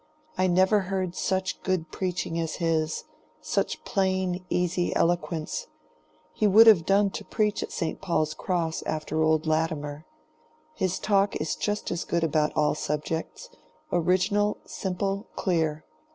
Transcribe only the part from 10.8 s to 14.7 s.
talk is just as good about all subjects: original,